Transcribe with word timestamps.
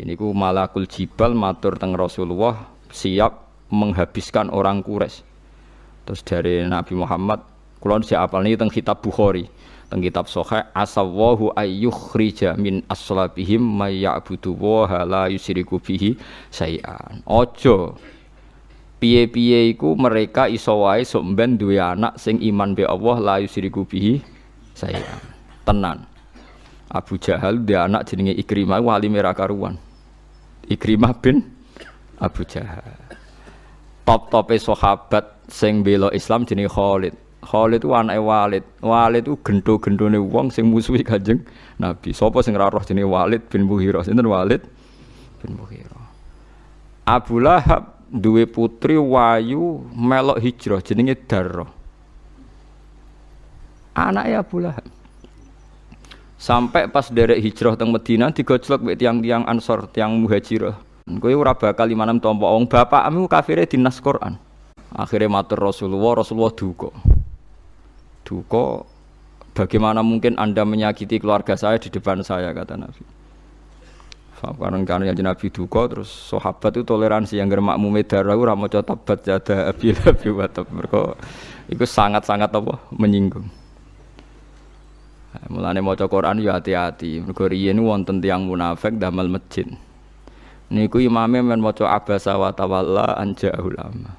Ini 0.00 0.16
ku 0.16 0.32
malakul 0.32 0.88
jibal 0.88 1.36
matur 1.36 1.76
teng 1.76 1.92
Rasulullah 1.92 2.72
siap 2.88 3.46
menghabiskan 3.68 4.48
orang 4.48 4.80
Quraisy. 4.80 5.20
Terus 6.08 6.20
dari 6.24 6.64
Nabi 6.64 6.96
Muhammad, 6.96 7.44
kulon 7.84 8.00
si 8.00 8.16
apal 8.16 8.42
ini 8.48 8.56
teng 8.56 8.72
kitab 8.72 9.04
Bukhari, 9.04 9.44
teng 9.92 10.00
kitab 10.00 10.24
Sahih 10.26 10.64
asawahu 10.72 11.52
ayyukhrija 11.52 12.56
min 12.56 12.80
aslabihim 12.88 13.60
may 13.60 14.00
ya'budu 14.00 14.56
wa 14.56 14.88
la 15.04 15.28
yusyriku 15.28 15.76
bihi 15.76 16.16
sayan. 16.48 17.20
Ojo 17.28 18.00
piye-piye 19.00 19.76
iku 19.76 19.96
mereka 19.96 20.48
iso 20.48 20.84
wae 20.84 21.04
sok 21.04 21.24
ben 21.36 21.56
duwe 21.60 21.76
anak 21.76 22.16
sing 22.16 22.40
iman 22.40 22.72
be 22.72 22.88
Allah 22.88 23.16
la 23.20 23.36
yusyriku 23.40 23.84
bihi 23.84 24.20
sayan. 24.80 25.20
Tenan. 25.68 26.08
Abu 26.90 27.20
Jahal 27.20 27.62
dia 27.62 27.84
anak 27.86 28.08
jenenge 28.08 28.34
Ikrimah 28.34 28.80
wali 28.80 29.12
merah 29.12 29.36
karuan. 29.36 29.76
Ikrimah 30.66 31.12
bin 31.20 31.44
Abu 32.18 32.42
Jahal. 32.48 32.82
Top-tope 34.08 34.58
sahabat 34.58 35.46
sing 35.46 35.86
bela 35.86 36.10
Islam 36.10 36.48
jenenge 36.48 36.72
Khalid. 36.72 37.14
Khalid 37.40 37.80
itu 37.86 37.94
anake 37.94 38.20
Walid. 38.20 38.64
Walid 38.82 39.24
itu 39.24 39.34
gendo-gendone 39.40 40.18
wong 40.18 40.50
sing 40.50 40.66
musuhi 40.66 41.06
Kanjeng 41.06 41.40
Nabi. 41.78 42.10
Sapa 42.12 42.42
sing 42.42 42.58
ora 42.58 42.68
roh 42.68 42.82
jenenge 42.82 43.06
Walid 43.06 43.46
bin 43.48 43.64
Mughirah? 43.70 44.02
Sinten 44.02 44.26
Walid 44.26 44.66
bin 45.40 45.56
Mughirah. 45.56 46.04
Abu 47.06 47.38
Lahab 47.38 48.02
duwe 48.10 48.44
putri 48.50 48.98
wayu 48.98 49.86
melok 49.94 50.42
hijrah 50.42 50.82
jenenge 50.82 51.14
Darrah. 51.24 51.79
Anaknya 53.94 54.42
Abu 54.42 54.62
Lahab. 54.62 54.86
Sampai 56.40 56.88
pas 56.88 57.04
derek 57.12 57.36
hijrah 57.44 57.76
teng 57.76 57.92
Medina 57.92 58.32
digojlok 58.32 58.80
mek 58.80 58.96
tiang-tiang 58.96 59.44
Ansor, 59.44 59.84
tiang 59.92 60.16
Muhajirah. 60.24 60.72
Kowe 61.20 61.34
ora 61.36 61.52
bakal 61.52 61.90
limanem 61.90 62.16
tampa 62.16 62.48
wong 62.48 62.64
bapakmu 62.64 63.28
kafire 63.28 63.68
dinas 63.68 64.00
Quran. 64.00 64.40
Akhirnya 64.94 65.28
matur 65.28 65.60
Rasulullah, 65.60 66.24
Rasulullah 66.24 66.54
duka. 66.54 66.90
Duka 68.24 68.88
bagaimana 69.52 70.00
mungkin 70.00 70.40
Anda 70.40 70.64
menyakiti 70.64 71.20
keluarga 71.20 71.58
saya 71.58 71.76
di 71.76 71.92
depan 71.92 72.24
saya 72.24 72.56
kata 72.56 72.78
Nabi. 72.78 73.04
Karena 74.40 74.80
karena 74.88 75.12
yang 75.12 75.20
Nabi 75.20 75.52
duka 75.52 75.84
terus 75.84 76.08
sahabat 76.08 76.72
itu 76.72 76.88
toleransi 76.88 77.36
yang 77.36 77.52
germak 77.52 77.76
mumedara 77.76 78.32
ora 78.32 78.56
maca 78.56 78.80
tabat 78.80 79.20
jada 79.20 79.56
abil 79.70 79.92
abi 80.00 80.28
wa 80.32 80.48
mereka 80.72 81.12
itu 81.68 81.84
sangat-sangat 81.84 82.48
apa 82.48 82.80
menyinggung. 82.88 83.59
Mulane 85.60 85.84
maca 85.84 86.08
Quran 86.08 86.40
ya 86.40 86.56
hati-hati. 86.56 87.20
Mergo 87.20 87.44
riyen 87.44 87.84
wonten 87.84 88.24
tiyang 88.24 88.48
munafik 88.48 88.96
damel 88.96 89.28
masjid. 89.28 89.68
Niku 90.72 91.04
imame 91.04 91.44
men 91.44 91.60
maca 91.60 91.84
abasa 91.92 92.32
wa 92.40 92.48
tawalla 92.48 93.20
anja 93.20 93.52
ulama. 93.60 94.16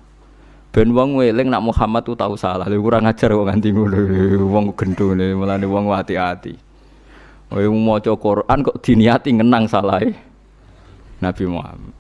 Ben 0.69 0.93
wong 0.93 1.17
weling 1.17 1.49
nak 1.49 1.65
Muhammad 1.65 2.05
tu 2.05 2.13
tahu 2.13 2.37
salah. 2.37 2.69
Lha 2.69 2.77
kurang 2.77 3.09
ajar 3.09 3.33
wong 3.33 3.49
nganti 3.49 3.73
ngono. 3.73 3.97
Wong 4.53 4.65
gendone 4.77 5.33
mulane 5.33 5.65
wong 5.65 5.89
hati-hati. 5.89 6.53
Kowe 7.49 7.65
maca 7.73 8.13
Quran 8.13 8.61
kok 8.61 8.77
diniati 8.85 9.33
ngenang 9.33 9.65
salahe 9.65 10.13
Nabi 11.25 11.43
Muhammad. 11.49 11.95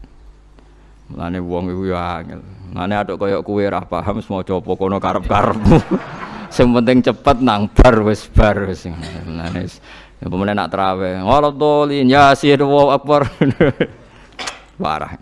Mulane 1.09 1.39
wong 1.41 1.65
iku 1.73 1.83
ya 1.89 2.21
angel. 2.21 2.45
Mulane 2.69 2.93
aduk 2.93 3.17
kaya 3.17 3.41
kowe 3.41 3.57
ora 3.65 3.81
paham 3.89 4.21
maca 4.21 4.53
apa 4.53 4.71
kono 4.77 5.01
karep-karepmu. 5.01 5.77
Sing 6.51 6.75
penting 6.75 6.99
cepet 6.99 7.39
nang 7.39 7.71
bar 7.71 8.03
wis 8.03 8.27
bar 8.27 8.67
wis. 8.67 8.83
Mulane 9.23 9.71
pemene 10.19 10.51
nak 10.51 10.67
trawe. 10.67 11.23
Waladolin 11.23 12.11
yasin 12.11 12.59
wa 12.67 12.91
akbar. 12.91 13.23
Parah. 14.75 15.15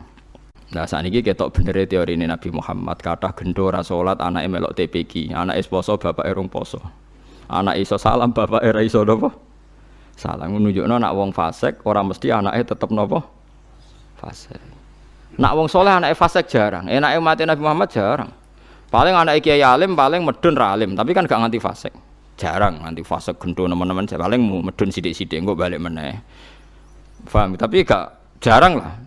Nah 0.74 0.86
saat 0.90 1.06
ini 1.06 1.22
ketok 1.22 1.54
bener 1.54 1.86
teori 1.86 2.18
ini 2.18 2.26
Nabi 2.26 2.50
Muhammad. 2.50 2.98
Kata 2.98 3.30
gendo 3.38 3.70
salat 3.86 4.18
anak 4.18 4.50
melok 4.50 4.74
TPK 4.74 5.30
anak 5.38 5.62
es 5.62 5.70
poso 5.70 6.02
bapak 6.02 6.26
erung 6.26 6.50
poso. 6.50 6.81
Anak 7.46 7.78
iso 7.78 8.02
salam 8.02 8.34
bapak 8.34 8.66
era 8.66 8.81
iso 8.81 9.06
nopo 9.06 9.30
salam. 10.18 10.50
Menunjukno 10.50 10.98
nak 10.98 11.14
wong 11.14 11.30
fasek 11.30 11.86
orang 11.86 12.09
mesti 12.09 12.34
anaknya 12.34 12.74
tetep 12.74 12.90
nopo 12.90 13.22
fasek 14.18 14.58
nak 15.38 15.54
wong 15.54 15.70
soleh 15.70 15.94
anak 15.94 16.18
fasek 16.18 16.50
jarang. 16.50 16.90
Enak 16.90 17.22
mati 17.22 17.46
Nabi 17.46 17.62
Muhammad 17.62 17.90
jarang 17.94 18.39
paling 18.90 19.16
anak 19.16 19.42
kiai 19.42 19.62
alim 19.62 19.94
paling 19.94 20.26
medun 20.26 20.54
ralim 20.58 20.98
tapi 20.98 21.14
kan 21.14 21.30
gak 21.30 21.40
nganti 21.40 21.62
fasek 21.62 21.94
jarang 22.36 22.82
nganti 22.82 23.02
fasek 23.06 23.38
gendo 23.38 23.70
teman-teman 23.70 24.10
paling 24.10 24.42
medun 24.42 24.90
sidik-sidik 24.90 25.42
enggak 25.42 25.58
balik 25.58 25.80
meneh 25.82 26.20
paham 27.30 27.58
tapi 27.58 27.86
gak 27.86 28.38
jarang 28.42 28.82
lah 28.82 28.98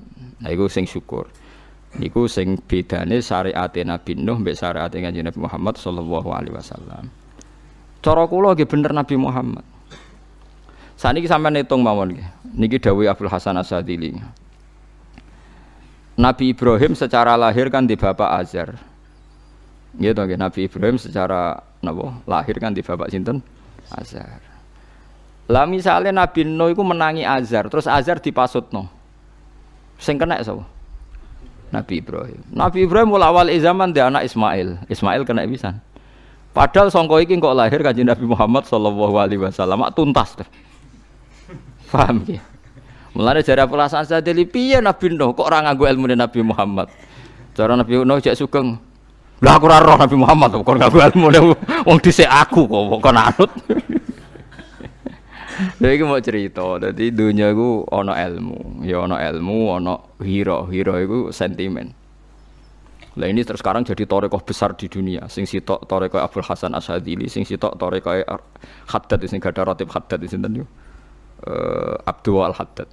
nah 0.42 0.50
itu 0.50 0.66
sing 0.66 0.86
syukur 0.86 1.26
Niku 1.92 2.24
sing 2.24 2.56
bedane 2.56 3.20
syariat 3.20 3.68
Nabi 3.68 4.16
Nuh 4.16 4.40
mbek 4.40 4.56
syariat 4.56 4.88
Kanjeng 4.88 5.28
Nabi 5.28 5.44
Muhammad 5.44 5.76
sallallahu 5.76 6.28
alaihi 6.32 6.56
wasallam. 6.56 7.12
Cara 8.00 8.24
kula 8.24 8.56
nggih 8.56 8.64
bener 8.64 8.96
Nabi 8.96 9.20
Muhammad. 9.20 9.64
Saniki 10.96 11.28
sampeyan 11.28 11.60
hitung 11.60 11.84
mawon 11.84 12.16
nggih. 12.16 12.28
Niki 12.56 12.80
dawuh 12.80 13.12
Abdul 13.12 13.28
Hasan 13.28 13.60
Asadili. 13.60 14.16
Nabi 16.16 16.56
Ibrahim 16.56 16.96
secara 16.96 17.36
lahir 17.36 17.68
kan 17.68 17.84
di 17.84 17.92
bapak 17.92 18.40
Azar. 18.40 18.72
Gitu 19.96 20.16
nggih 20.16 20.40
Nabi 20.40 20.60
Ibrahim 20.68 20.96
secara 20.96 21.60
napa 21.84 22.16
lahir 22.24 22.56
kan 22.56 22.72
di 22.72 22.80
bapak 22.80 23.12
sinten? 23.12 23.44
Azar. 23.92 24.40
Lah 25.50 25.68
misalnya 25.68 26.14
Nabi 26.14 26.48
Nuh 26.48 26.72
iku 26.72 26.80
menangi 26.80 27.26
Azar, 27.26 27.68
terus 27.68 27.84
Azar 27.84 28.22
dipasutno. 28.22 28.88
Sing 30.00 30.16
kena 30.16 30.40
sapa? 30.40 30.64
Nabi 31.72 32.04
Ibrahim. 32.04 32.40
Nabi 32.52 32.84
Ibrahim 32.84 33.08
mulai 33.16 33.28
awal 33.32 33.48
zaman 33.60 33.92
dia 33.96 34.08
anak 34.08 34.28
Ismail. 34.28 34.80
Ismail 34.92 35.24
kena 35.24 35.44
bisa. 35.48 35.76
Padahal 36.52 36.92
songko 36.92 37.16
iki 37.24 37.32
kok 37.40 37.56
lahir 37.56 37.80
kanjeng 37.80 38.04
Nabi 38.04 38.28
Muhammad 38.28 38.68
sallallahu 38.68 39.16
alaihi 39.16 39.40
wasallam 39.40 39.88
tuntas 39.96 40.36
tuh. 40.36 40.48
Paham 41.88 42.28
ya? 42.28 42.44
Mulane 43.12 43.40
jare 43.44 43.64
pelasan 43.64 44.04
sadeli 44.04 44.44
piye 44.44 44.80
Nabi 44.84 45.16
Nuh 45.16 45.32
kok 45.32 45.48
ora 45.48 45.64
nganggo 45.64 45.88
ilmu 45.88 46.12
Nabi 46.12 46.40
Muhammad. 46.44 46.92
Cara 47.56 47.72
Nabi 47.76 48.04
Nuh 48.04 48.20
cek 48.20 48.36
sugeng. 48.36 48.76
Lah 49.42 49.58
aku 49.58 49.66
roh 49.66 49.98
Nabi 49.98 50.14
Muhammad 50.14 50.54
kok 50.54 50.62
nganggo 50.62 51.02
ilmu 51.02 51.26
wong 51.82 51.98
dhisik 51.98 52.30
aku 52.30 52.70
kok 52.70 53.02
kok 53.02 53.10
anut. 53.10 53.50
Lha 55.82 55.88
iki 55.92 56.02
mau 56.06 56.18
cerita, 56.22 56.78
dadi 56.78 57.10
dunia 57.10 57.50
iku 57.50 57.84
ana 57.90 58.16
ilmu, 58.22 58.86
ya 58.86 59.02
ana 59.02 59.18
ilmu, 59.18 59.74
ana 59.74 59.98
hira, 60.22 60.64
hira 60.70 60.94
iku 61.02 61.34
sentimen. 61.34 61.90
Lah 63.18 63.28
ini 63.28 63.44
terus 63.44 63.60
sekarang 63.60 63.84
jadi 63.84 64.08
torekoh 64.08 64.40
besar 64.40 64.72
di 64.72 64.88
dunia. 64.88 65.28
Sing 65.28 65.44
sitok 65.44 65.84
torekoh 65.84 66.22
Abdul 66.22 66.46
Hasan 66.46 66.72
Asyadili, 66.72 67.28
sing 67.28 67.44
sitok 67.44 67.76
torekoh 67.76 68.24
Haddad, 68.88 69.20
sing 69.28 69.42
gak 69.42 69.58
ada 69.58 69.74
rotib 69.74 69.92
Haddad 69.92 70.22
di 70.22 70.30
sini. 70.30 70.64
Uh, 71.42 71.98
Abdul 72.08 72.54
Haddad. 72.54 72.88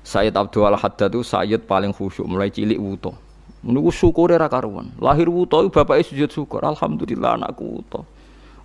Sayyid 0.00 0.32
Abdul 0.32 0.72
Haddad 0.72 1.12
itu 1.12 1.20
Sayyid 1.20 1.68
paling 1.68 1.92
khusyuk 1.92 2.24
mulai 2.24 2.48
cilik 2.48 2.80
wuto. 2.80 3.12
Menunggu 3.60 3.92
syukur 3.92 4.32
ra 4.32 4.48
karuan. 4.48 4.88
Lahir 4.96 5.28
wuto 5.28 5.60
bapaknya 5.68 6.08
sujud 6.08 6.30
syukur. 6.32 6.64
Alhamdulillah 6.64 7.36
anakku 7.36 7.60
wuto. 7.60 8.08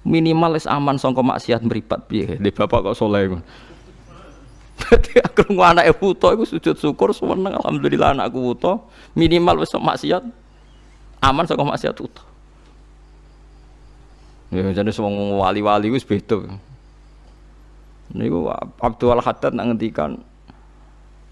Minimal 0.08 0.56
es 0.56 0.70
aman 0.70 0.96
songko 0.96 1.20
maksiat 1.20 1.66
meripat 1.66 2.08
piye. 2.08 2.40
Di 2.40 2.50
bapak 2.54 2.94
kok 2.94 2.96
soleh 2.96 3.42
Berarti 4.76 5.18
aku 5.26 5.56
anak 5.60 5.88
wuto 6.00 6.32
aku 6.32 6.44
sujud 6.48 6.76
syukur 6.80 7.12
seneng 7.12 7.60
alhamdulillah 7.60 8.16
anakku 8.16 8.40
wuto. 8.40 8.88
Minimal 9.20 9.68
wis 9.68 9.76
maksiat 9.76 10.24
aman 11.20 11.44
songko 11.44 11.66
maksiat 11.76 11.96
wuto. 12.00 12.24
Ya 14.56 14.64
jadi 14.72 14.92
semua 14.96 15.12
wali-wali 15.44 15.92
wis 15.92 16.08
beda. 16.08 16.40
Niku 18.16 18.48
Abdul 18.80 19.20
Haddad 19.20 19.52
ngendikan 19.60 20.24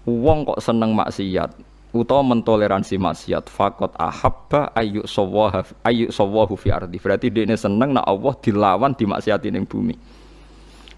wong 0.04 0.44
kok 0.44 0.60
seneng 0.60 0.92
maksiat 0.92 1.56
utawa 1.94 2.26
mentoleransi 2.34 2.98
maksiat 2.98 3.46
fakot 3.46 3.94
ahabba 3.94 4.74
ayu 4.74 5.06
sawaha 5.06 5.62
ayu 5.86 6.10
sawahu 6.10 6.58
fi 6.58 6.74
ardi. 6.74 6.98
Berarti 6.98 7.30
dia 7.30 7.46
seneng 7.54 7.94
nak 7.94 8.04
Allah 8.04 8.34
dilawan 8.42 8.92
di 8.98 9.06
maksiat 9.06 9.46
ning 9.46 9.62
bumi. 9.64 9.94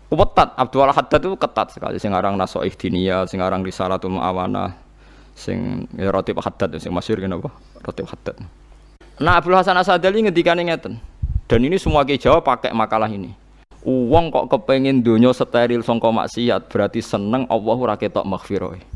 Ketat. 0.07 0.57
Abdul 0.57 0.89
Haddad 0.89 1.21
itu 1.21 1.37
ketat 1.37 1.69
sekali. 1.77 2.01
Sing 2.01 2.17
aran 2.17 2.41
naso 2.41 2.65
ihdinia 2.65 3.29
sing 3.29 3.45
aran 3.45 3.61
risalatul 3.61 4.17
muawana 4.17 4.73
sing 5.37 5.85
ya 5.93 6.09
rotib 6.09 6.41
Haddad 6.41 6.73
sing 6.81 6.91
masyhur 6.97 7.21
kenapa 7.21 7.53
rotib 7.85 8.09
Haddad. 8.09 8.41
Nah 9.21 9.37
Abdul 9.37 9.53
Hasan 9.53 9.77
Asadali 9.77 10.25
ngendikane 10.25 10.65
ngeten. 10.65 10.97
Dan 11.47 11.61
ini 11.63 11.79
semua 11.79 12.03
ke 12.03 12.19
Jawa 12.19 12.41
pakai 12.43 12.73
makalah 12.75 13.07
ini. 13.07 13.37
Uang 13.87 14.35
kok 14.35 14.51
kepengen 14.51 14.99
dunia 14.99 15.31
steril 15.31 15.85
songko 15.85 16.11
maksiat 16.11 16.67
berarti 16.73 16.99
seneng 16.99 17.47
Allah 17.47 17.77
ora 17.79 17.95
ketok 17.95 18.27
maghfirah 18.27 18.96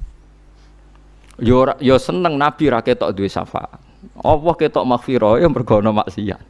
yo 1.41 1.67
yo 1.81 1.97
seneng 1.97 2.37
nabi 2.37 2.69
ra 2.71 2.85
ketok 2.85 3.17
duwe 3.17 3.29
syafaat 3.29 3.81
Allah 4.21 4.55
ketok 4.57 4.85
maghfirah 4.85 5.41
ya 5.41 5.49
mergo 5.49 5.81
ana 5.81 5.93
maksiat 5.93 6.41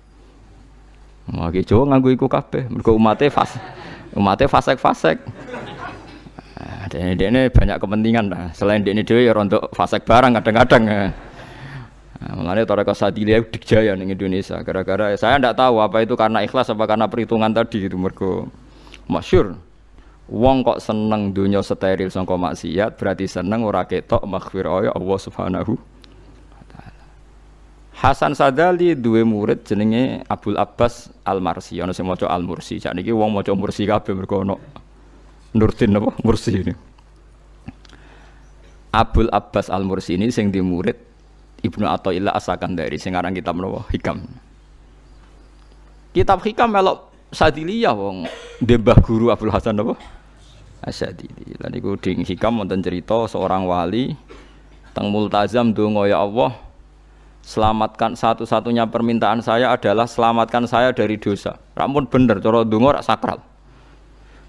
ki 1.30 1.62
Jawa 1.62 1.94
nganggo 1.94 2.10
iku 2.10 2.26
kabeh. 2.26 2.66
Mergo 2.66 2.98
umate 2.98 3.30
fas 3.30 3.54
umate 4.10 4.50
fasek-fasek. 4.50 5.22
Nah, 6.60 6.84
dene 6.90 7.14
dene 7.14 7.40
banyak 7.48 7.78
kepentingan 7.78 8.26
lah. 8.26 8.44
Selain 8.52 8.82
dene 8.82 9.06
dhewe 9.06 9.22
ya 9.22 9.32
rontok 9.32 9.70
fasek 9.70 10.02
barang 10.02 10.34
kadang-kadang. 10.40 10.82
Nah, 12.20 12.32
Mulanya 12.36 12.68
Toreko 12.68 12.92
Sadilia 12.92 13.40
dikjaya 13.40 13.96
ning 13.96 14.12
Indonesia 14.12 14.60
gara-gara 14.60 15.16
saya 15.16 15.40
ndak 15.40 15.56
tahu 15.56 15.80
apa 15.80 16.04
itu 16.04 16.12
karena 16.20 16.44
ikhlas 16.44 16.68
apa 16.68 16.84
karena 16.84 17.08
perhitungan 17.08 17.48
tadi 17.48 17.88
itu 17.88 17.96
mergo 17.96 18.44
masyur. 19.08 19.56
Wong 20.30 20.62
kok 20.62 20.78
seneng 20.78 21.34
dunia 21.34 21.58
steril 21.58 22.06
sangka 22.06 22.38
maksiat 22.38 22.94
berarti 22.94 23.26
seneng 23.26 23.66
ora 23.66 23.82
ketok 23.82 24.22
maghfirah 24.22 24.94
Allah 24.94 25.18
Subhanahu 25.18 25.74
Hasan 28.00 28.32
Sadali 28.32 28.96
duwe 28.96 29.28
murid 29.28 29.66
jenenge 29.68 30.24
Abdul 30.24 30.56
Abbas 30.56 31.12
Al 31.20 31.44
Marsi 31.44 31.84
ana 31.84 31.92
sing 31.92 32.08
maca 32.08 32.24
Al 32.32 32.40
Mursi 32.40 32.80
sak 32.80 32.96
niki 32.96 33.12
wong 33.12 33.28
maca 33.28 33.52
Mursi 33.52 33.84
kabeh 33.84 34.16
mergo 34.16 34.40
ana 34.40 34.56
Nurdin 35.52 35.98
apa? 35.98 36.14
Mursi 36.24 36.64
ini. 36.64 36.72
Abdul 38.94 39.28
Abbas 39.28 39.68
Al 39.68 39.84
Mursi 39.84 40.16
ini 40.16 40.32
sing 40.32 40.48
di 40.48 40.64
murid 40.64 40.96
Ibnu 41.60 41.84
Athaillah 41.84 42.32
As-Sakandari 42.32 42.96
sing 42.96 43.12
aran 43.18 43.36
kitab 43.36 43.52
menapa 43.52 43.84
Hikam. 43.92 44.24
Kitab 46.16 46.40
Hikam 46.40 46.72
melok 46.72 47.12
Sadiliyah 47.36 47.92
wong 47.92 48.24
dembah 48.64 48.96
guru 49.04 49.28
Abdul 49.28 49.52
Hasan 49.52 49.76
apa 49.76 50.19
Asyadili 50.80 51.60
lan 51.60 51.76
iku 51.76 52.00
ding 52.00 52.24
Hikam 52.24 52.56
wonten 52.56 52.80
cerita 52.80 53.28
seorang 53.28 53.68
wali 53.68 54.16
teng 54.96 55.12
multazam 55.12 55.76
donga 55.76 56.08
ya 56.08 56.24
Allah 56.24 56.56
selamatkan 57.44 58.16
satu-satunya 58.16 58.88
permintaan 58.88 59.44
saya 59.44 59.72
adalah 59.72 60.08
selamatkan 60.08 60.64
saya 60.64 60.92
dari 60.92 61.20
dosa. 61.20 61.60
Rampun 61.76 62.08
bener 62.08 62.40
cara 62.40 62.64
donga 62.64 63.00
rak 63.00 63.04
sakral. 63.04 63.38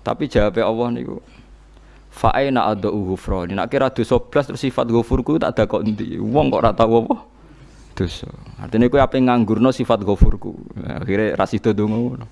Tapi 0.01 0.25
jawabnya 0.31 0.66
Allah 0.66 0.88
niku 0.95 1.18
Fa'aina 2.12 2.68
ada 2.68 2.92
ghufrani. 2.92 3.56
Nak 3.56 3.72
kira 3.72 3.88
dosa 3.88 4.19
blas 4.19 4.44
terus 4.44 4.60
sifat 4.60 4.83
tak 5.39 5.51
ada 5.56 5.63
kok 5.63 5.80
endi. 5.80 6.19
Wong 6.19 6.51
kok 6.51 6.60
ora 6.60 6.72
tau 6.75 7.07
apa? 7.07 7.16
Dosa. 7.95 8.28
Artinya 8.60 8.92
kowe 8.92 9.00
ape 9.00 9.16
nganggurno 9.24 9.72
sifat 9.72 10.04
ghafurku. 10.04 10.51
Akhire 10.83 11.39
ra 11.39 11.48
sida 11.48 11.72
donga 11.72 11.95
ngono. 11.95 12.28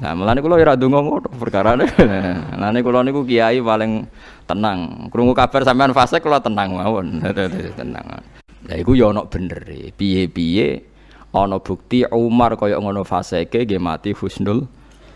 Nah, 0.00 0.16
mulane 0.16 0.40
kula 0.40 0.56
ora 0.56 0.74
ngono 0.80 1.28
perkara 1.36 1.76
ne. 1.76 1.84
Mulane 2.56 2.78
kula 2.80 3.04
niku 3.04 3.20
kiai 3.28 3.60
paling 3.60 4.08
tenang. 4.48 5.12
Krungu 5.12 5.36
kabar 5.36 5.60
sampean 5.60 5.92
fase 5.92 6.24
kula 6.24 6.40
tenang 6.40 6.72
mawon. 6.72 7.20
tenang. 7.80 8.24
Lah 8.64 8.76
iku 8.80 8.96
ya 8.96 9.12
ana 9.12 9.28
bener. 9.28 9.60
Piye-piye 9.92 10.68
ana 11.36 11.60
bukti 11.60 12.08
Umar 12.08 12.56
kaya 12.56 12.80
ngono 12.80 13.04
faseke 13.04 13.68
nggih 13.68 13.76
mati 13.76 14.16
husnul 14.16 14.64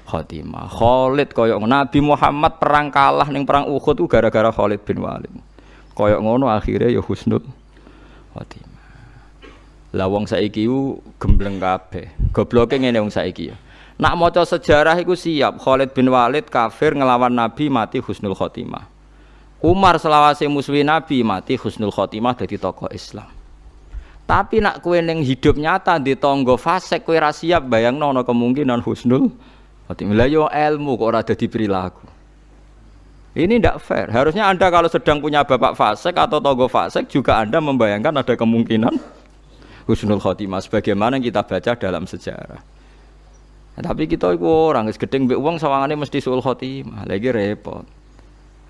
khotimah. 0.05 0.69
Khalid 0.69 1.33
kaya 1.33 1.57
Nabi 1.57 1.99
Muhammad 2.05 2.61
perang 2.61 2.93
kalah 2.93 3.29
ning 3.33 3.49
perang 3.49 3.65
Uhud 3.73 4.05
ku 4.05 4.07
gara-gara 4.07 4.53
Khalid 4.53 4.85
bin 4.85 5.01
Walid. 5.01 5.33
Kaya 5.97 6.21
ngono 6.21 6.53
akhirnya 6.53 6.93
ya 6.93 7.01
husnul 7.01 7.41
khotimah. 8.37 8.85
Lah 9.97 10.13
wong 10.13 10.29
saiki 10.29 10.69
ku 10.69 11.01
gembleng 11.17 11.57
kabeh. 11.57 12.37
Gobloke 12.37 12.77
ngene 12.77 13.01
wong 13.01 13.09
saiki 13.09 13.49
ya. 13.49 13.57
Nak 13.95 14.15
maca 14.19 14.43
sejarah 14.43 14.99
iku 14.99 15.15
siap 15.15 15.63
Khalid 15.63 15.95
bin 15.95 16.11
Walid 16.11 16.51
kafir 16.51 16.99
ngelawan 16.99 17.31
Nabi 17.31 17.71
mati 17.71 18.03
husnul 18.03 18.35
khotimah. 18.35 18.91
Umar 19.63 20.03
selawase 20.03 20.51
musuhi 20.51 20.83
Nabi 20.83 21.23
mati 21.23 21.55
husnul 21.55 21.95
khotimah 21.95 22.35
dari 22.35 22.59
tokoh 22.59 22.91
Islam. 22.91 23.31
Tapi 24.25 24.59
nak 24.59 24.83
kue 24.83 24.99
neng 24.99 25.23
hidup 25.23 25.55
nyata 25.55 26.03
di 26.03 26.19
tonggo 26.19 26.59
fase 26.59 27.07
kue 27.07 27.23
siap 27.23 27.71
bayang 27.71 27.95
nono 27.95 28.27
kemungkinan 28.27 28.83
husnul 28.83 29.31
khotimah. 29.87 30.27
Ilmu 30.51 30.91
kok 30.99 31.07
ora 31.07 31.23
dadi 31.23 31.47
perilaku. 31.47 32.07
Ini 33.35 33.59
tidak 33.59 33.79
fair. 33.83 34.11
Harusnya 34.15 34.47
Anda 34.47 34.71
kalau 34.71 34.87
sedang 34.87 35.19
punya 35.19 35.43
bapak 35.43 35.75
fasek 35.75 36.15
atau 36.15 36.39
togo 36.39 36.71
fasek 36.71 37.11
juga 37.11 37.43
Anda 37.43 37.59
membayangkan 37.59 38.15
ada 38.15 38.35
kemungkinan 38.35 38.95
husnul 39.87 40.19
khotimah 40.19 40.63
sebagaimana 40.63 41.19
kita 41.23 41.47
baca 41.47 41.79
dalam 41.79 42.07
sejarah. 42.11 42.74
Nah, 43.75 43.83
tapi 43.83 44.07
kita 44.07 44.31
itu 44.31 44.47
orang 44.47 44.87
gedeng 44.95 45.27
mbek 45.27 45.41
wong 45.41 45.59
sawangane 45.59 45.99
mesti 45.99 46.23
sul 46.23 46.39
khotimah. 46.39 47.11
Lagi 47.11 47.35
repot. 47.35 47.83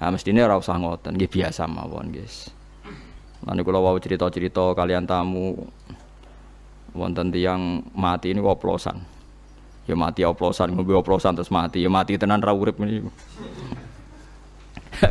Nah, 0.01 0.09
mestinya 0.09 0.49
ora 0.49 0.57
usah 0.57 0.81
ngoten, 0.81 1.17
nggih 1.17 1.29
biasa 1.29 1.69
mawon, 1.69 2.09
guys. 2.09 2.49
Nanti 3.45 3.61
kalau 3.61 3.85
mau 3.85 3.97
cerita-cerita 4.01 4.73
kalian 4.73 5.05
tamu 5.05 5.53
wonten 6.97 7.29
tiang 7.29 7.85
mati 7.93 8.33
ini 8.33 8.41
oplosan. 8.41 8.97
Ya 9.85 9.93
mati 9.93 10.25
oplosan, 10.25 10.73
ngombe 10.73 10.97
oplosan 10.97 11.37
terus 11.37 11.53
mati. 11.53 11.85
Ya 11.85 11.93
mati 11.93 12.17
tenan 12.17 12.41
ra 12.41 12.57
urip 12.57 12.81
ini. 12.81 13.05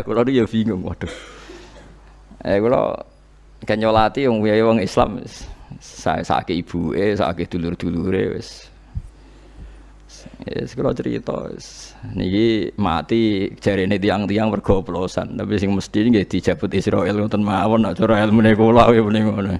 Kulo 0.01 0.25
ya 0.33 0.49
bingung, 0.49 0.81
waduh. 0.81 1.13
Eh 2.41 2.57
kulo 2.57 2.97
kan 3.63 3.77
nyolati 3.79 4.27
wong 4.27 4.81
Islam 4.83 5.23
saya 5.79 6.21
sakit 6.21 6.55
ibu 6.63 6.91
eh 6.93 7.15
sakit 7.15 7.47
dulur 7.47 7.73
dulure 7.79 8.35
wis 8.35 8.67
Yes, 10.43 10.75
kalau 10.75 10.91
cerita, 10.91 11.47
niki 12.19 12.75
mati 12.75 13.47
jari 13.63 13.87
ini 13.87 13.95
tiang-tiang 13.95 14.51
bergoplosan, 14.51 15.39
tapi 15.39 15.55
sing 15.55 15.71
mesti 15.71 16.03
ini 16.03 16.19
dijabut 16.27 16.67
Israel 16.75 17.15
nonton 17.15 17.47
mawon, 17.47 17.87
nak 17.87 17.95
cara 17.95 18.19
ilmu 18.27 18.43
nekola 18.43 18.91
ya 18.91 18.99
bening 19.07 19.23
ngono. 19.23 19.55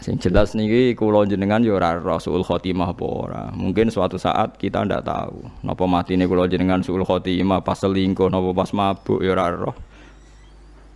Sing 0.00 0.16
jelas 0.18 0.56
niki 0.58 0.98
kula 0.98 1.28
jenengan 1.28 1.60
yo 1.60 1.76
ora 1.78 1.94
Rasul 2.00 2.42
Khotimah 2.42 2.90
apa 2.90 3.04
ora. 3.06 3.42
Mungkin 3.54 3.86
suatu 3.86 4.18
saat 4.18 4.58
kita 4.58 4.82
ndak 4.82 5.06
tahu. 5.06 5.46
Napa 5.62 5.84
ini 6.10 6.26
kula 6.26 6.50
jenengan 6.50 6.80
Rasul 6.80 7.06
Khotimah 7.06 7.60
pas 7.60 7.78
selingkuh 7.78 8.26
napa 8.26 8.50
pas 8.56 8.72
mabuk 8.74 9.20
yo 9.20 9.30
ora 9.36 9.52
roh. 9.52 9.91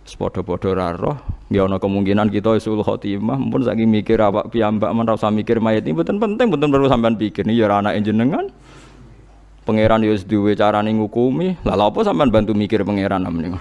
Sepodo-podo 0.07 0.71
raro, 0.71 1.19
ya 1.51 1.67
ana 1.67 1.83
kemungkinan 1.83 2.31
kita 2.31 2.55
isul 2.55 2.79
khotimah, 2.79 3.35
pun 3.51 3.59
saking 3.59 3.91
mikir 3.91 4.15
awak 4.23 4.47
piyambak 4.55 4.87
men 4.95 5.03
ora 5.03 5.27
mikir 5.27 5.59
mayat 5.59 5.83
ini 5.83 5.99
mboten 5.99 6.15
penting, 6.15 6.47
mboten 6.47 6.71
perlu 6.71 6.87
sampean 6.87 7.19
pikir. 7.19 7.43
Ini 7.43 7.59
ya 7.59 7.67
anak 7.67 7.99
jenengan. 7.99 8.47
Pangeran 9.67 10.07
ya 10.07 10.15
duwe 10.23 10.55
carane 10.55 10.95
ngukumi. 10.95 11.59
Lah 11.67 11.75
lha 11.75 11.91
apa 11.91 12.07
sampean 12.07 12.31
bantu 12.31 12.55
mikir 12.55 12.87
pangeran 12.87 13.27
amene. 13.27 13.59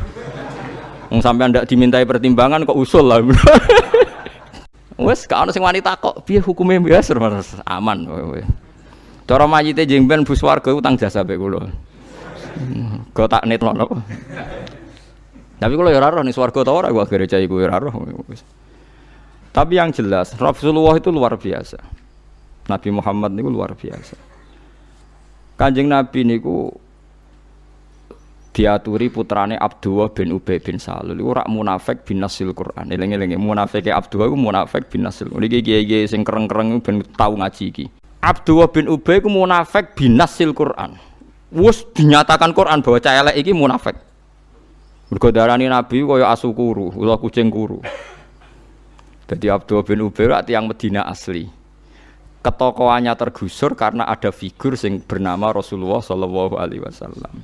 Wong 1.10 1.18
sampean 1.18 1.50
ndak 1.50 1.66
dimintai 1.66 2.06
pertimbangan 2.06 2.62
kok 2.62 2.78
usul 2.78 3.10
lah. 3.10 3.18
Wes 5.02 5.26
gak 5.26 5.50
ono 5.50 5.52
wanita 5.52 5.98
kok 5.98 6.22
piye 6.22 6.38
hukume 6.38 6.78
biasa 6.78 7.18
aman 7.66 8.06
kowe. 8.06 8.40
Cara 9.26 9.44
mayite 9.50 9.82
jengben 9.82 10.22
bus 10.22 10.46
warga 10.46 10.70
utang 10.70 10.94
jasa 10.94 11.26
mek 11.26 11.42
kula. 11.42 11.66
Kok 13.10 13.26
tak 13.26 13.42
netno? 13.50 13.82
Tapi 15.56 15.72
kalau 15.72 15.88
ya 15.88 16.04
roh 16.04 16.20
nih 16.20 16.34
swarga 16.36 16.60
tau 16.68 16.76
ora 16.76 16.92
gua 16.92 17.08
gereja 17.08 17.40
iku 17.40 17.56
ya 17.64 17.72
roh. 17.80 17.92
Tapi 19.56 19.72
yang 19.80 19.88
jelas 19.88 20.36
Rasulullah 20.36 21.00
itu 21.00 21.08
luar 21.08 21.40
biasa. 21.40 21.80
Nabi 22.68 22.88
Muhammad 22.92 23.32
niku 23.32 23.48
luar 23.48 23.72
biasa. 23.72 24.18
Kanjeng 25.56 25.88
Nabi 25.88 26.28
niku 26.28 26.68
diaturi 28.52 29.08
putrane 29.08 29.56
Abdullah 29.56 30.12
bin 30.12 30.32
Ubay 30.32 30.60
bin 30.60 30.76
Salul 30.76 31.20
iku 31.20 31.40
rak 31.40 31.48
munafik 31.48 32.04
bin 32.04 32.20
nasil 32.20 32.52
Quran. 32.52 32.92
Eling-eling 32.92 33.36
munafike 33.40 33.88
Abdullah 33.88 34.28
iku 34.28 34.36
munafik 34.36 34.92
bin 34.92 35.08
nasil. 35.08 35.32
Niki 35.32 35.64
kiai-kiai 35.64 36.04
sing 36.04 36.20
kereng-kereng 36.20 36.84
ben 36.84 37.00
tau 37.16 37.32
ngaji 37.32 37.64
iki. 37.72 37.84
Abdullah 38.20 38.68
bin 38.68 38.92
Ubay 38.92 39.24
iku 39.24 39.32
munafik 39.32 39.96
bin 39.96 40.20
nasil 40.20 40.52
Quran. 40.52 41.00
Wus 41.48 41.84
dinyatakan 41.96 42.52
Quran 42.52 42.84
bahwa 42.84 42.98
cah 43.00 43.14
elek 43.24 43.40
iki 43.40 43.56
munafik. 43.56 43.96
Mergo 45.06 45.30
darani 45.30 45.70
Nabi 45.70 46.02
kaya 46.02 46.34
asu 46.34 46.50
kuru, 46.50 46.90
ula 46.98 47.14
kucing 47.14 47.46
kuru. 47.46 47.78
Jadi 49.26 49.46
Abdul 49.50 49.86
bin 49.86 50.02
Ubay 50.06 50.26
yang 50.50 50.66
Medina 50.66 51.06
asli. 51.06 51.46
Ketokohannya 52.42 53.14
tergusur 53.18 53.74
karena 53.74 54.06
ada 54.06 54.30
figur 54.30 54.78
sing 54.78 55.02
bernama 55.02 55.50
Rasulullah 55.50 55.98
Shallallahu 55.98 56.54
Alaihi 56.58 56.82
Wasallam. 56.82 57.42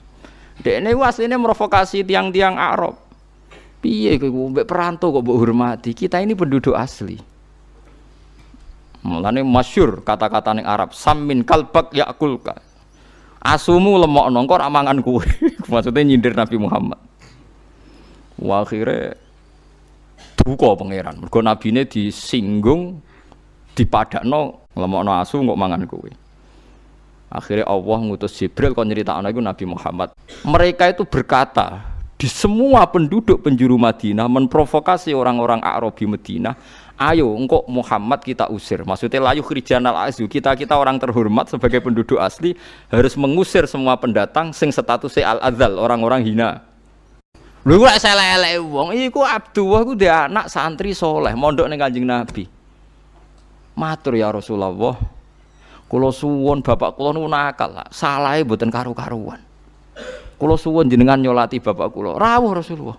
Dek 0.62 0.78
ini 0.78 0.94
aslinya 0.94 1.38
merovokasi 1.42 2.06
tiang-tiang 2.06 2.54
Arab. 2.54 2.94
Piye 3.82 4.14
kowe 4.14 4.30
mbek 4.30 4.62
perantau 4.62 5.10
kok 5.10 5.26
mbok 5.26 5.38
hormati? 5.42 5.90
Kita 5.90 6.22
ini 6.22 6.38
penduduk 6.38 6.78
asli. 6.78 7.18
Mulane 9.02 9.42
masyur 9.42 10.06
kata-kata 10.06 10.54
ning 10.54 10.62
Arab, 10.62 10.94
samin 10.94 11.42
kalbak 11.42 11.90
yakulka. 11.90 12.62
Asumu 13.42 13.98
lemok 13.98 14.30
nongkor 14.30 14.62
amangan 14.62 15.02
kue. 15.02 15.26
Maksudnya 15.70 16.06
nyindir 16.06 16.38
Nabi 16.38 16.62
Muhammad. 16.62 17.11
Akhirnya 18.50 19.14
duka 20.42 20.74
pangeran. 20.74 21.22
Mergo 21.22 21.38
nabine 21.38 21.86
disinggung 21.86 22.98
dipadakno 23.78 24.66
ngemokno 24.74 25.12
asu 25.22 25.38
kok 25.38 25.60
mangan 25.60 25.86
kowe. 25.86 26.10
Akhirnya 27.32 27.64
Allah 27.64 27.98
ngutus 28.02 28.36
Jibril 28.36 28.76
kon 28.76 28.90
nyeritakno 28.90 29.30
iku 29.30 29.40
Nabi 29.40 29.64
Muhammad. 29.64 30.12
Mereka 30.44 30.92
itu 30.92 31.08
berkata 31.08 31.92
di 32.22 32.30
semua 32.30 32.86
penduduk 32.86 33.42
penjuru 33.42 33.74
Madinah 33.74 34.30
memprovokasi 34.30 35.10
orang-orang 35.10 35.58
Arabi 35.58 36.06
Madinah 36.06 36.54
ayo 36.94 37.34
engkau 37.34 37.66
Muhammad 37.66 38.22
kita 38.22 38.46
usir 38.46 38.86
maksudnya 38.86 39.18
layu 39.18 39.42
khrijanal 39.42 40.06
azu 40.06 40.30
kita 40.30 40.54
kita 40.54 40.78
orang 40.78 41.02
terhormat 41.02 41.50
sebagai 41.50 41.82
penduduk 41.82 42.22
asli 42.22 42.54
harus 42.94 43.18
mengusir 43.18 43.66
semua 43.66 43.98
pendatang 43.98 44.54
sing 44.54 44.70
statusnya 44.70 45.34
al 45.34 45.38
adzal 45.50 45.74
orang-orang 45.82 46.22
hina 46.22 46.62
Lha 47.62 47.78
kok 47.78 47.94
selek-elek 47.94 48.58
wong 48.58 48.90
iku 48.90 49.22
Abdullah 49.22 49.80
ku 49.86 49.94
dia 49.94 50.26
anak 50.26 50.50
santri 50.50 50.90
soleh 50.90 51.30
mondok 51.38 51.70
ning 51.70 51.78
Kanjeng 51.78 52.02
Nabi. 52.02 52.50
Matur 53.78 54.18
ya 54.18 54.34
Rasulullah. 54.34 54.98
Kula 55.86 56.10
suwun 56.10 56.64
bapak 56.64 56.98
kula 56.98 57.14
nu 57.14 57.28
nakal, 57.28 57.86
salahe 57.92 58.42
mboten 58.42 58.72
karu-karuan. 58.72 59.38
Kula 60.40 60.58
suwun 60.58 60.90
jenengan 60.90 61.20
nyolati 61.20 61.62
bapak 61.62 61.92
kula. 61.92 62.18
Rawuh 62.18 62.50
Rasulullah. 62.50 62.98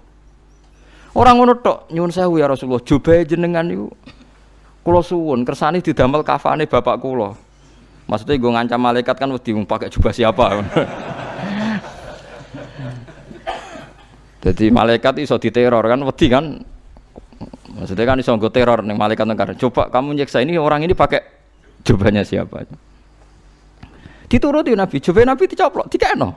Orang 1.12 1.44
ngono 1.44 1.60
tok 1.60 1.92
nyuwun 1.92 2.14
sewu 2.14 2.40
ya 2.40 2.48
Rasulullah, 2.48 2.82
jobahe 2.86 3.28
jenengan 3.28 3.68
niku 3.68 3.92
kula 4.86 5.04
suwun 5.04 5.44
kersane 5.44 5.84
didamel 5.84 6.24
kafane 6.24 6.70
bapak 6.70 7.04
kula. 7.04 7.36
Maksudnya 8.08 8.40
gue 8.40 8.52
ngancam 8.52 8.80
malaikat 8.80 9.16
kan 9.20 9.28
wedi 9.28 9.52
pakai 9.68 9.92
jubah 9.92 10.14
siapa. 10.16 10.64
Jadi 14.44 14.68
malaikat 14.76 15.24
iso 15.24 15.40
diteror 15.40 15.88
kan 15.88 16.04
wedi 16.04 16.28
kan. 16.28 16.60
Maksudnya 17.74 18.04
kan 18.04 18.20
iso 18.20 18.36
teror 18.52 18.84
nih 18.84 18.92
malaikat 18.92 19.24
negara. 19.24 19.56
Coba 19.56 19.88
kamu 19.88 20.20
nyeksa 20.20 20.44
ini 20.44 20.60
orang 20.60 20.84
ini 20.84 20.92
pakai 20.92 21.24
jubahnya 21.88 22.28
siapa? 22.28 22.68
Dituruti 24.28 24.76
Nabi, 24.76 25.00
jubah 25.00 25.24
Nabi 25.24 25.48
dicoplok, 25.48 25.88
dikeno. 25.88 26.30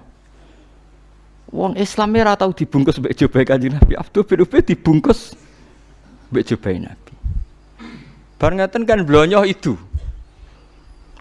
Wong 1.51 1.79
Islam 1.79 2.15
ora 2.19 2.35
tau 2.35 2.51
dibungkus 2.51 2.99
mbek 3.03 3.15
jubah 3.17 3.43
Kanjeng 3.43 3.75
Nabi. 3.75 3.99
Abdul 3.99 4.23
bin 4.27 4.43
Ubay 4.47 4.63
dibungkus 4.63 5.35
mbek 6.31 6.45
jubah 6.47 6.75
Nabi. 6.79 7.13
Bar 8.39 8.53
ngaten 8.55 8.83
kan 8.87 9.03
blonyo 9.03 9.43
itu. 9.49 9.75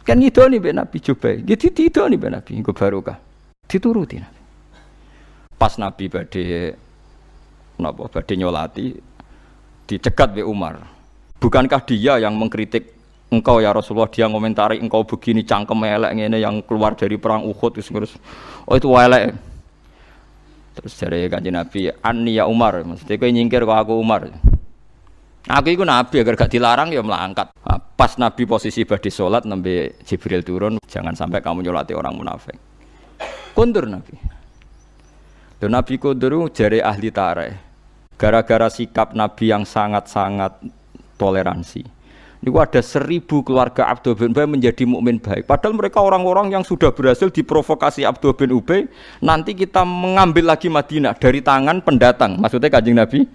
Kan 0.06 0.22
ngidoni 0.22 0.62
mbek 0.62 0.74
Nabi 0.76 0.98
jubah. 1.02 1.34
Gitu 1.42 1.72
ditidoni 1.74 2.18
mbek 2.18 2.32
Nabi 2.34 2.52
nggo 2.62 2.74
barokah. 2.74 3.18
Dituruti 3.70 4.22
Nabi 4.22 4.35
pas 5.56 5.74
Nabi 5.80 6.12
badhe 6.12 6.76
napa 7.80 8.08
badhe 8.12 8.34
nyolati 8.36 8.96
dicegat 9.88 10.36
oleh 10.36 10.46
Umar. 10.46 10.76
Bukankah 11.40 11.82
dia 11.86 12.18
yang 12.18 12.36
mengkritik 12.36 12.96
engkau 13.30 13.62
ya 13.62 13.72
Rasulullah? 13.76 14.10
Dia 14.10 14.26
ngomentari 14.26 14.82
engkau 14.82 15.06
begini 15.06 15.46
cangkem 15.46 15.78
elek 15.84 16.12
ngene 16.16 16.38
yang 16.42 16.64
keluar 16.66 16.98
dari 16.98 17.16
perang 17.20 17.46
Uhud 17.46 17.72
terus 17.78 18.16
oh 18.66 18.76
itu 18.76 18.90
elek. 18.96 19.36
Terus 20.76 20.94
dari 21.00 21.32
kanjeng 21.32 21.56
Nabi 21.56 21.88
Ani 22.04 22.36
ya 22.36 22.52
Umar. 22.52 22.76
Maksudnya 22.84 23.16
kau 23.16 23.32
nyingkir 23.32 23.64
kau 23.64 23.78
aku 23.78 23.94
Umar. 23.96 24.28
Aku 25.46 25.70
itu 25.70 25.86
Nabi 25.86 26.26
agar 26.26 26.34
gak 26.34 26.52
dilarang 26.58 26.90
ya 26.90 27.06
melangkat. 27.06 27.54
Nah, 27.54 27.78
pas 27.78 28.18
Nabi 28.18 28.50
posisi 28.50 28.82
badhe 28.82 29.14
sholat 29.14 29.46
nembe 29.46 29.94
Jibril 30.02 30.42
turun 30.42 30.82
jangan 30.90 31.14
sampai 31.14 31.38
kamu 31.40 31.70
nyolati 31.70 31.94
orang 31.94 32.18
munafik. 32.18 32.58
Kundur 33.54 33.86
Nabi 33.86 34.35
dan 35.60 35.72
Nabi 35.72 35.96
Qudru 35.96 36.52
jari 36.52 36.84
ahli 36.84 37.10
tareh. 37.12 37.54
Gara-gara 38.16 38.72
sikap 38.72 39.12
Nabi 39.12 39.52
yang 39.52 39.68
sangat-sangat 39.68 40.64
toleransi. 41.20 41.84
Ini 42.46 42.54
ada 42.54 42.78
seribu 42.78 43.42
keluarga 43.42 43.90
Abdul 43.90 44.14
bin 44.14 44.30
Ubay 44.30 44.46
menjadi 44.46 44.86
mukmin 44.86 45.18
baik. 45.18 45.50
Padahal 45.50 45.74
mereka 45.74 45.98
orang-orang 45.98 46.54
yang 46.54 46.62
sudah 46.62 46.94
berhasil 46.94 47.34
diprovokasi 47.34 48.06
Abdul 48.06 48.38
bin 48.38 48.54
Ubay. 48.54 48.86
Nanti 49.18 49.58
kita 49.58 49.82
mengambil 49.82 50.54
lagi 50.54 50.70
Madinah 50.70 51.18
dari 51.18 51.42
tangan 51.42 51.82
pendatang. 51.82 52.38
Maksudnya 52.38 52.70
kajing 52.70 52.96
Nabi 53.02 53.26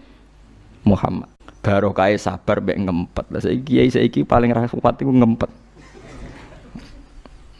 Muhammad. 0.87 1.27
Baru 1.59 1.91
kaya 1.91 2.15
sabar 2.23 2.63
mbek 2.63 2.79
ngempet. 2.87 3.25
Lah 3.35 3.41
saiki 3.43 3.63
kiai 3.67 3.91
saiki 3.91 4.21
paling 4.23 4.55
ra 4.55 4.71
kuat 4.71 4.97
iku 5.03 5.11
ngempet. 5.11 5.51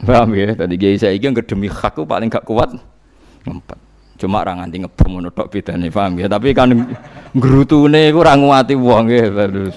Paham 0.07 0.31
ya? 0.33 0.55
Tadi 0.55 0.75
kiai 0.79 0.97
saiki 0.97 1.27
yang 1.27 1.35
demi 1.35 1.67
hak 1.67 1.99
paling 1.99 2.31
gak 2.31 2.47
kuat 2.47 2.79
ngempet. 3.43 3.90
cuma 4.21 4.45
ra 4.45 4.53
nganti 4.53 4.85
ngebom 4.85 5.09
ngono 5.17 5.29
tok 5.33 5.49
bedane 5.49 5.89
paham 5.89 6.21
ya 6.21 6.29
tapi 6.29 6.53
kan 6.53 6.69
grutune 7.33 8.13
iku 8.13 8.21
ra 8.21 8.37
nguati 8.37 8.77
wong 8.77 9.09
ya 9.09 9.25
terus 9.33 9.73